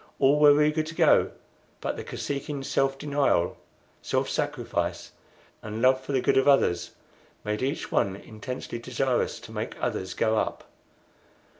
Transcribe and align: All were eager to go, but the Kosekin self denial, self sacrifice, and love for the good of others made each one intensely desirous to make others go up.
All 0.17 0.39
were 0.39 0.63
eager 0.63 0.81
to 0.81 0.95
go, 0.95 1.29
but 1.79 1.95
the 1.95 2.03
Kosekin 2.03 2.63
self 2.65 2.97
denial, 2.97 3.55
self 4.01 4.27
sacrifice, 4.31 5.11
and 5.61 5.79
love 5.79 6.01
for 6.01 6.11
the 6.11 6.21
good 6.21 6.37
of 6.37 6.47
others 6.47 6.93
made 7.43 7.61
each 7.61 7.91
one 7.91 8.15
intensely 8.15 8.79
desirous 8.79 9.39
to 9.41 9.51
make 9.51 9.79
others 9.79 10.15
go 10.15 10.39
up. 10.39 10.63